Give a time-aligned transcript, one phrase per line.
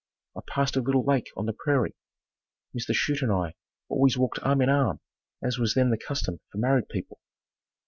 [0.35, 1.93] I passed a little lake on the prairie.
[2.75, 2.91] Mr.
[2.91, 3.53] Chute and I
[3.87, 4.99] always walked arm in arm
[5.43, 7.19] as was then the custom for married people.